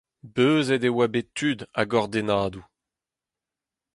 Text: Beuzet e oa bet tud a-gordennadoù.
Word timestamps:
Beuzet 0.35 0.83
e 0.89 0.89
oa 0.91 1.05
bet 1.13 1.27
tud 1.37 1.59
a-gordennadoù. 1.81 2.65